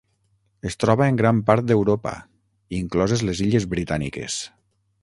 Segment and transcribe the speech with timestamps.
[0.69, 2.15] Es troba en gran part d'Europa,
[2.81, 4.43] incloses les Illes Britàniques.